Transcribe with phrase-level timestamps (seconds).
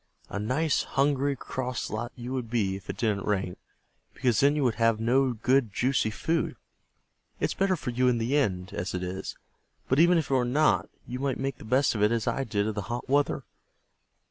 [0.31, 3.55] A nice, hungry, cross lot you would be if it didn't rain,
[4.15, 6.55] because then you would have no good, juicy food.
[7.39, 9.37] It's better for you in the end as it is,
[9.87, 12.43] but even if it were not, you might make the best of it as I
[12.43, 13.43] did of the hot weather.